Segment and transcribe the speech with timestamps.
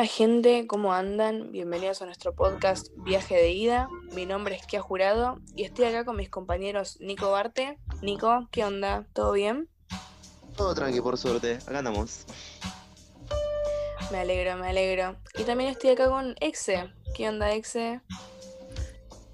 [0.00, 0.66] onda gente?
[0.66, 1.52] ¿Cómo andan?
[1.52, 3.86] Bienvenidos a nuestro podcast Viaje de Ida.
[4.14, 7.78] Mi nombre es Kia Jurado y estoy acá con mis compañeros Nico Barte.
[8.00, 9.04] Nico, ¿qué onda?
[9.12, 9.68] ¿Todo bien?
[10.56, 11.58] Todo tranqui, por suerte.
[11.66, 12.24] Acá andamos.
[14.10, 15.16] Me alegro, me alegro.
[15.38, 16.90] Y también estoy acá con Exe.
[17.14, 18.00] ¿Qué onda, Exe?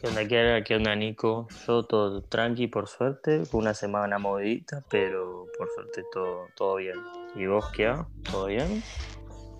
[0.00, 0.64] ¿Qué onda, Kiara?
[0.64, 1.46] ¿Qué onda, Nico?
[1.66, 3.44] Yo todo tranqui, por suerte.
[3.44, 6.96] Fue una semana movidita, pero por suerte todo, todo bien.
[7.36, 7.94] ¿Y vos, qué?
[8.30, 8.82] ¿Todo bien?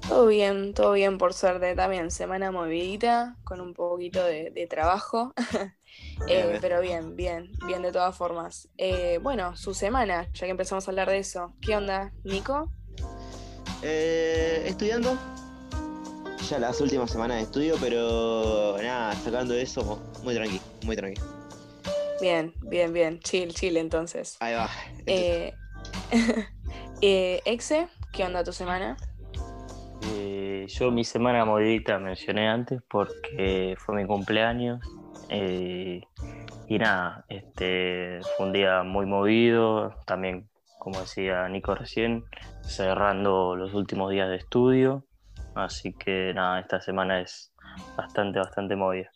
[0.08, 2.10] Todo bien, todo bien por suerte también.
[2.10, 5.32] Semana movidita, con un poquito de, de trabajo.
[6.28, 8.68] Eh, pero bien, bien, bien de todas formas.
[8.78, 11.54] Eh, bueno, su semana, ya que empezamos a hablar de eso.
[11.60, 12.70] ¿Qué onda, Nico?
[13.82, 15.18] Eh, estudiando.
[16.48, 21.20] Ya las últimas semanas de estudio, pero nada, sacando eso, muy tranqui, muy tranqui.
[22.20, 23.20] Bien, bien, bien.
[23.20, 24.36] Chill, chill entonces.
[24.40, 24.70] Ahí va.
[25.06, 25.52] Eh,
[27.00, 28.96] eh, Exe, ¿qué onda tu semana?
[30.06, 34.80] Eh, yo mi semana movidita mencioné antes porque fue mi cumpleaños.
[35.28, 36.02] eh,
[36.66, 39.94] y nada, este fue un día muy movido.
[40.06, 42.24] También, como decía Nico recién,
[42.62, 45.04] cerrando los últimos días de estudio.
[45.54, 47.52] Así que nada, esta semana es
[47.96, 49.10] bastante, bastante movida.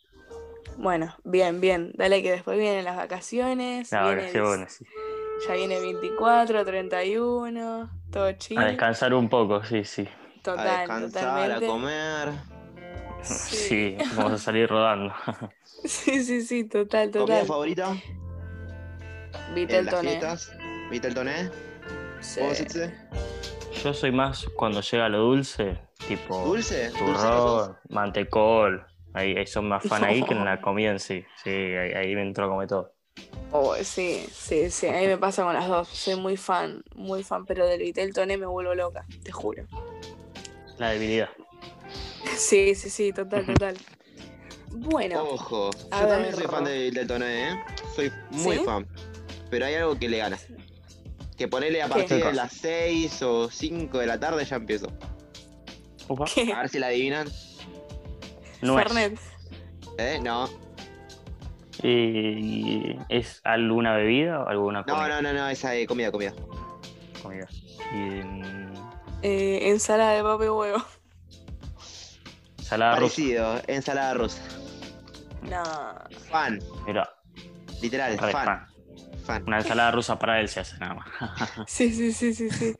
[0.77, 1.91] Bueno, bien, bien.
[1.95, 3.91] Dale que después vienen las vacaciones.
[3.91, 4.85] La viene sí.
[5.47, 8.59] Ya viene 24, 31, todo chill.
[8.59, 10.07] A descansar un poco, sí, sí.
[10.39, 11.65] A Total, descansar, totalmente.
[11.65, 12.29] a comer.
[13.21, 15.13] Sí, vamos a salir rodando.
[15.81, 17.45] Sí, sí, sí, total, ¿Comida total.
[17.45, 17.95] favorita?
[19.55, 20.09] Viste en el las toné.
[20.09, 20.51] fiestas.
[20.91, 21.49] ¿Viste el toné?
[22.19, 22.41] Sí.
[22.41, 22.63] ¿Vos?
[23.81, 26.89] Yo soy más cuando llega lo dulce, tipo ¿Dulce?
[26.89, 28.85] ¿Dulce no turrón, mantecol.
[29.13, 31.23] Ahí, ahí son más fan ahí que en la comida en sí.
[31.41, 32.93] Sí, ahí, ahí me entró a comer todo.
[33.51, 34.87] Oh, sí, sí, sí.
[34.87, 35.87] A mí me pasa con las dos.
[35.87, 39.63] Soy muy fan, muy fan, pero del Vitel Toné me vuelvo loca, te juro.
[40.79, 41.29] La debilidad.
[42.35, 43.77] Sí, sí, sí, total, total.
[44.71, 47.55] Bueno, Ojo, yo también soy fan de- del toné, ¿eh?
[47.95, 48.63] Soy muy ¿Sí?
[48.63, 48.87] fan.
[49.49, 50.37] Pero hay algo que le gana.
[51.37, 51.91] Que ponerle a ¿Qué?
[51.93, 54.87] partir ¿Qué de las 6 o 5 de la tarde ya empiezo.
[56.33, 56.51] ¿qué?
[56.53, 57.27] A ver si la adivinan.
[58.61, 58.83] nuez.
[58.87, 59.19] Fernet.
[59.97, 60.19] ¿Eh?
[60.21, 60.49] No.
[61.81, 65.07] Y, ¿Es alguna bebida o alguna No, comida?
[65.07, 66.33] no, no, no, esa de comida, comida.
[67.23, 67.47] comida?
[67.93, 68.58] Y, mm,
[69.21, 70.83] Eh, ensalada de papa y huevo.
[72.57, 73.15] ensalada rusa.
[73.15, 74.41] Parecido, ensalada rusa.
[75.43, 75.63] No.
[76.29, 77.09] Fan, Mira,
[77.81, 78.31] literal, fan.
[78.31, 78.65] fan.
[79.25, 79.43] Fan.
[79.47, 81.07] Una ensalada rusa para él se hace nada más.
[81.67, 82.75] Sí, sí, sí, sí, sí.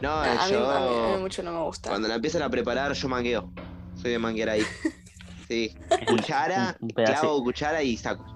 [0.00, 0.70] No, a, mí, yo.
[0.70, 1.88] a mí- a mí mucho no me gusta.
[1.90, 3.52] Cuando la empiezan a preparar, yo mangueo.
[4.00, 4.62] Soy de manguear ahí.
[5.48, 5.72] Sí.
[6.08, 7.20] Cuchara, un- un pedacito.
[7.20, 8.26] clavo cuchara y saco.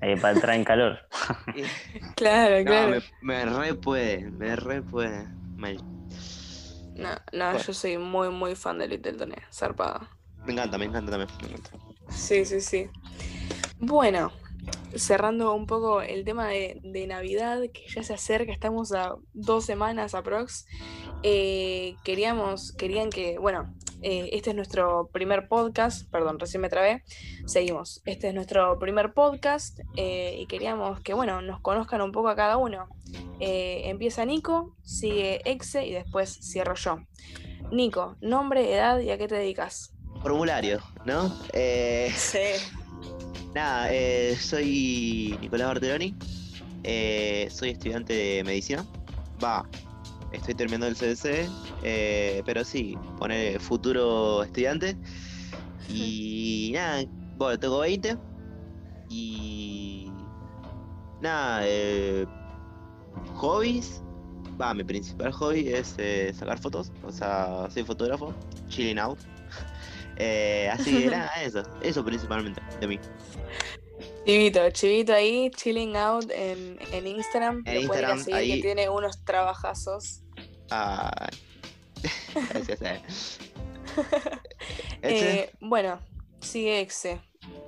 [0.00, 1.00] Eh, para entrar en calor.
[2.14, 3.02] Claro, No, claro.
[3.20, 5.26] me, me re puede, me re puede.
[5.56, 5.78] Mal.
[6.96, 7.58] No, no, Bueno.
[7.58, 10.08] yo soy muy, muy fan del Little Toné, zarpado.
[10.44, 11.30] Me encanta, me encanta también.
[11.42, 11.70] Me encanta.
[12.10, 12.88] Sí, sí, sí.
[13.78, 14.32] Bueno,
[14.94, 19.64] cerrando un poco el tema de, de Navidad, que ya se acerca, estamos a dos
[19.64, 20.66] semanas aprox.
[21.22, 23.74] eh, queríamos, querían que, bueno,
[24.06, 27.02] eh, este es nuestro primer podcast, perdón, recién me trabé.
[27.46, 28.02] Seguimos.
[28.04, 32.36] Este es nuestro primer podcast eh, y queríamos que, bueno, nos conozcan un poco a
[32.36, 32.86] cada uno.
[33.40, 36.98] Eh, empieza Nico, sigue Exe y después cierro yo.
[37.72, 39.94] Nico, nombre, edad y a qué te dedicas.
[40.20, 41.32] Formulario, ¿no?
[42.14, 42.38] Sí.
[43.54, 43.88] nada,
[44.38, 46.14] soy Nicolás Bartoloni.
[46.82, 48.84] eh, soy estudiante de medicina.
[49.42, 49.66] Va,
[50.34, 51.48] estoy terminando el CDC.
[51.82, 54.96] eh, pero sí, poner futuro estudiante.
[55.88, 57.04] Y nada,
[57.36, 58.16] bueno, tengo 20.
[59.10, 60.10] Y.
[61.20, 62.26] Nada, eh,
[63.34, 64.02] hobbies.
[64.60, 66.92] Va, mi principal hobby es eh, sacar fotos.
[67.02, 68.34] O sea, soy fotógrafo.
[68.68, 69.18] Chilling out.
[70.16, 71.64] Eh, así que nada, eso.
[71.80, 73.00] Eso principalmente de mí.
[74.24, 77.62] Chivito, chivito ahí, chilling out en, en Instagram.
[77.66, 78.54] En Instagram, seguir, ahí.
[78.56, 80.22] que tiene unos trabajazos.
[80.70, 81.28] Ah,
[82.50, 82.82] gracias.
[82.82, 83.00] eh.
[85.02, 86.00] Este, Eh, bueno,
[86.40, 87.20] sigue Exe.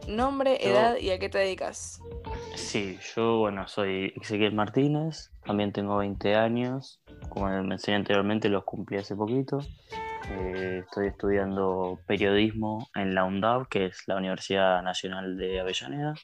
[0.08, 2.00] Nombre, Yo- edad y a qué te dedicas.
[2.55, 8.64] Sí, yo, bueno, soy Ezequiel Martínez, también tengo 20 años, como me enseñé anteriormente, los
[8.64, 9.59] cumplí hace poquito.
[10.31, 16.14] Eh, estoy estudiando periodismo en la UNDAV, que es la Universidad Nacional de Avellaneda.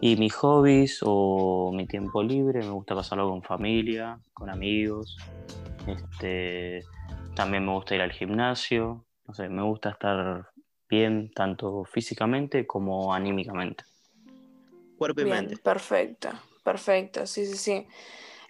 [0.00, 5.16] Y mis hobbies o mi tiempo libre, me gusta pasarlo con familia, con amigos.
[5.86, 6.84] Este,
[7.34, 9.04] también me gusta ir al gimnasio.
[9.26, 10.50] No sé, me gusta estar
[10.88, 13.84] bien tanto físicamente como anímicamente.
[14.96, 15.56] cuerpo y Bien, mente.
[15.58, 16.30] perfecto,
[16.64, 17.86] perfecto, sí, sí, sí.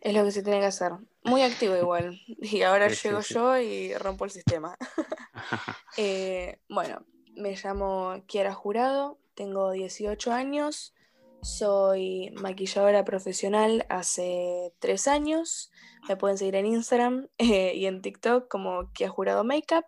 [0.01, 0.93] Es lo que se tiene que hacer.
[1.25, 2.21] Muy activo igual.
[2.27, 3.35] Y ahora Sí, llego sí.
[3.35, 4.77] yo y rompo el sistema.
[5.97, 7.05] Eh, bueno,
[7.35, 10.95] me llamo Kiara Jurado, tengo 18 años,
[11.43, 15.71] soy maquilladora profesional hace 3 años.
[16.09, 19.85] Me pueden seguir en Instagram eh, y en TikTok como Kia Jurado Makeup.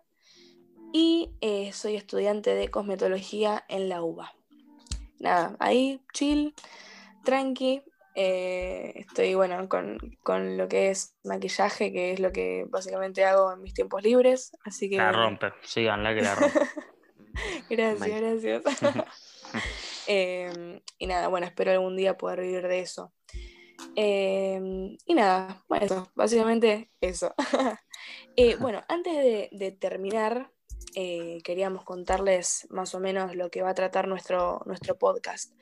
[0.93, 4.33] Y eh, soy estudiante de cosmetología en la UBA.
[5.19, 6.55] Nada, ahí chill,
[7.23, 7.83] tranqui.
[8.15, 13.53] Eh, estoy bueno con, con lo que es maquillaje, que es lo que básicamente hago
[13.53, 14.51] en mis tiempos libres.
[14.63, 14.97] Así que.
[14.97, 16.59] La rompe, síganla que la rompe.
[17.69, 18.63] Gracias, gracias.
[20.07, 23.13] Em, y nada, bueno, espero algún día poder vivir de eso.
[23.95, 27.33] Em, y nada, bueno, eso, básicamente eso.
[28.37, 30.49] Eh, bueno, antes de, de terminar,
[30.95, 35.53] eh, queríamos contarles más o menos lo que va a tratar nuestro, nuestro podcast.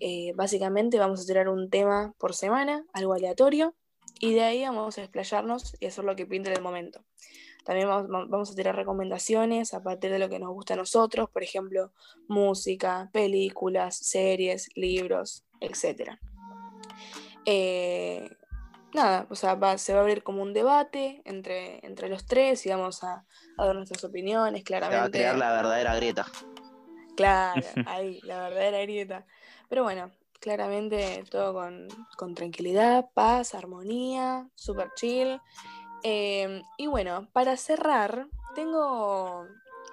[0.00, 3.74] Eh, básicamente vamos a tirar un tema por semana, algo aleatorio,
[4.20, 7.04] y de ahí vamos a explayarnos y hacer lo que pinte en el momento.
[7.64, 10.76] También vamos, va- vamos a tirar recomendaciones a partir de lo que nos gusta a
[10.78, 11.92] nosotros, por ejemplo,
[12.26, 16.18] música, películas, series, libros, etc.
[17.44, 18.28] Eh,
[18.94, 22.64] nada, o sea, va- se va a abrir como un debate entre, entre los tres
[22.66, 23.24] y vamos a,
[23.58, 25.18] a dar nuestras opiniones, Se va a claramente.
[25.18, 26.26] crear la verdadera grieta.
[27.16, 29.26] Claro, ahí, la verdadera grieta.
[29.68, 30.10] Pero bueno,
[30.40, 35.40] claramente todo con, con tranquilidad, paz, armonía, super chill.
[36.02, 39.46] Eh, y bueno, para cerrar, tengo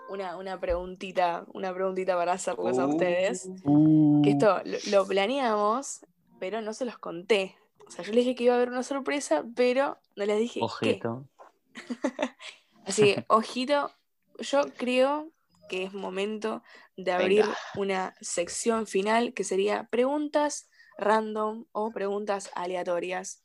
[0.10, 2.90] una, una preguntita, una preguntita para hacerles a Uh.
[2.92, 3.50] ustedes.
[3.64, 6.06] Uh, Que esto lo, lo planeamos,
[6.40, 7.56] pero no se los conté.
[7.88, 10.60] O sea, yo les dije que iba a haber una sorpresa, pero no les dije
[10.60, 10.66] qué.
[10.66, 11.26] Ojito.
[12.86, 13.92] Así que, ojito,
[14.40, 15.30] yo creo
[15.68, 16.64] que es momento
[16.96, 17.58] de abrir Venga.
[17.76, 23.44] una sección final que sería preguntas random o preguntas aleatorias.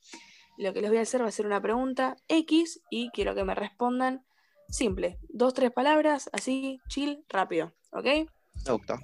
[0.56, 3.44] Lo que les voy a hacer va a ser una pregunta X y quiero que
[3.44, 4.24] me respondan
[4.68, 8.06] simple, dos, tres palabras, así, chill, rápido, ¿ok?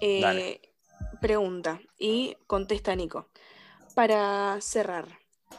[0.00, 0.60] Eh, Dale.
[1.20, 3.30] pregunta y contesta Nico.
[3.94, 5.06] Para cerrar,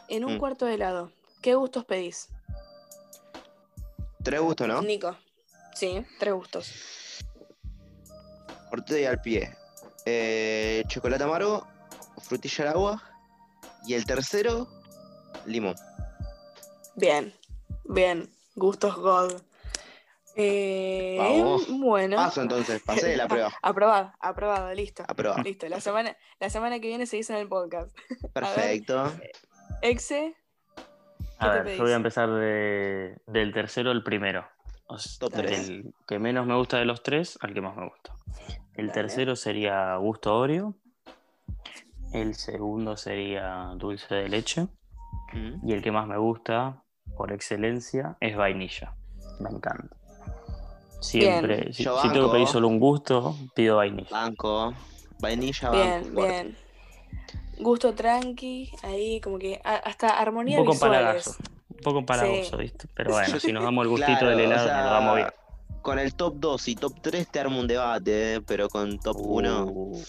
[0.08, 0.38] en un Mm.
[0.38, 1.12] cuarto de helado,
[1.42, 2.30] ¿qué gustos pedís?
[4.24, 4.82] Tres gustos, ¿no?
[4.82, 5.18] Nico.
[5.74, 6.72] Sí, tres gustos.
[8.72, 9.56] Ortega y al pie.
[10.06, 11.68] Eh, chocolate amargo,
[12.22, 13.04] frutilla al agua.
[13.86, 14.68] Y el tercero,
[15.46, 15.76] limón.
[16.96, 17.34] Bien,
[17.86, 18.30] bien.
[18.56, 19.34] Gustos God.
[20.36, 21.68] Eh, Vamos.
[21.80, 22.16] Bueno.
[22.18, 23.52] Paso entonces, pasé de la prueba.
[23.62, 25.04] Aprobado, aprobado, listo.
[25.08, 25.42] Aprobado.
[25.44, 25.68] Listo.
[25.70, 27.96] La semana, la semana que viene se dice en el podcast.
[28.34, 29.12] Perfecto.
[29.82, 30.36] Exe,
[31.40, 34.48] A ¿Qué te ver, yo voy a empezar de- del tercero al primero.
[34.88, 35.68] O sea, Top tres.
[35.68, 38.14] del que menos me gusta de los tres al que más me gusta.
[38.76, 38.94] El Dale.
[38.94, 40.76] tercero sería gusto Oreo.
[42.14, 44.68] El segundo sería dulce de leche.
[45.34, 45.68] Mm.
[45.68, 46.84] Y el que más me gusta,
[47.18, 48.96] por excelencia, es vainilla.
[49.40, 49.96] Me encanta.
[51.02, 54.10] Siempre, si, Yo si tengo que pedir solo un gusto, pido vainilla.
[54.10, 54.74] Banco.
[55.20, 56.14] Vainilla, bien, banco.
[56.14, 56.44] fuerte.
[56.44, 56.58] bien.
[57.60, 61.38] Gusto tranqui, ahí como que hasta Un armonía poco visuales.
[61.78, 62.64] Un poco empalagoso, Sí.
[62.64, 62.88] ¿viste?
[62.94, 65.16] Pero bueno, si nos damos el gustito Claro, del o helado, sea, nos lo damos
[65.16, 65.28] bien.
[65.82, 69.18] Con el top 2 y top 3 te armo un debate, eh, pero con top
[69.20, 70.04] 1, Uh,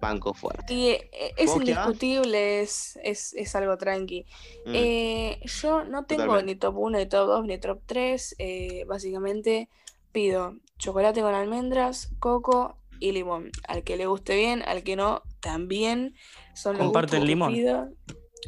[0.00, 0.74] banco fuerte.
[0.74, 4.26] Y eh, es ¿Vos qué indiscutible, es, es, es algo tranqui.
[4.66, 4.72] Mm.
[4.74, 6.52] Eh, yo no tengo Totalmente.
[6.54, 8.34] ni top 1, ni top 2, ni top 3.
[8.38, 9.70] eh, básicamente
[10.12, 13.50] pido chocolate con almendras, coco y limón.
[13.66, 16.14] Al que le guste bien, al que no, también.
[16.54, 17.52] Son los Comparte gustos el que limón.
[17.54, 17.88] pido.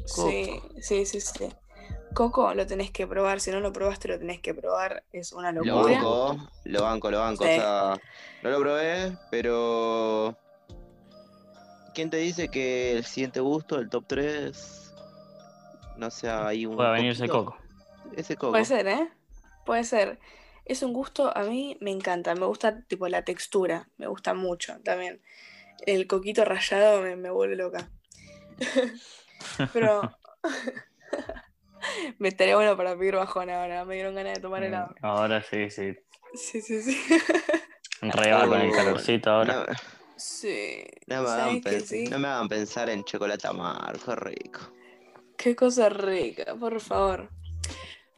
[0.04, 1.47] Sí, sí, sí, sí.
[2.16, 5.52] Coco lo tenés que probar, si no lo probaste lo tenés que probar, es una
[5.52, 5.96] Lo locura.
[5.96, 7.44] banco, lo banco, lo banco.
[7.44, 7.50] Sí.
[7.50, 8.00] O sea,
[8.42, 10.35] no lo probé, pero.
[11.94, 14.94] ¿Quién te dice que el siguiente gusto, el top 3,
[15.99, 16.76] no sea ahí un.
[16.76, 17.44] puede venirse coquito?
[17.44, 17.58] coco.
[18.16, 18.52] Ese coco.
[18.52, 19.11] Puede ser, ¿eh?
[19.66, 20.18] Puede ser.
[20.64, 24.80] Es un gusto, a mí me encanta, me gusta tipo la textura, me gusta mucho
[24.82, 25.20] también.
[25.85, 27.90] El coquito rallado me, me vuelve loca.
[29.75, 30.16] Pero
[32.19, 34.95] me estaría bueno para pedir bajón ahora, me dieron ganas de tomar helado.
[35.00, 35.97] Mm, Ahora sí, sí.
[36.35, 36.99] Sí, sí, sí.
[38.02, 39.66] Reba con el Oh, calorcito ahora.
[39.69, 39.75] No,
[40.16, 40.85] Sí.
[41.07, 42.05] no me ¿Sabes hagan sí?
[42.09, 44.61] no me hagan pensar en chocolate amargo, qué rico.
[45.37, 47.31] Qué cosa rica, por favor.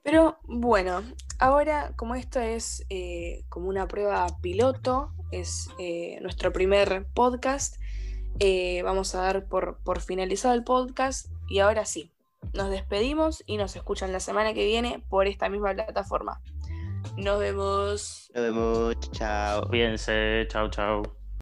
[0.02, 1.02] Pero bueno,
[1.38, 7.76] ahora como esto es eh, como una prueba piloto, es eh, nuestro primer podcast,
[8.38, 12.12] eh, vamos a dar por, por finalizado el podcast y ahora sí,
[12.54, 16.40] nos despedimos y nos escuchan la semana que viene por esta misma plataforma.
[17.16, 18.30] Nos vemos.
[18.34, 19.66] Nos vemos, chao.
[19.68, 21.17] Cuídense, chau, chau.